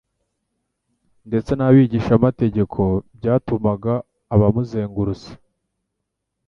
ndetse 1.27 1.51
n'abigishamategeko 1.55 2.81
byatumaga 3.17 3.93
abamuzenguruse, 4.33 5.31